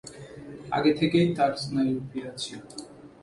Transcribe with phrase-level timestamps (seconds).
[0.71, 2.59] আগে থেকেই তাঁর স্নায়ু পীড়া ছিল।